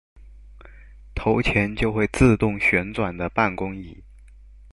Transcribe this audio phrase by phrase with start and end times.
[1.13, 4.03] 投錢就會自動旋轉的辦公椅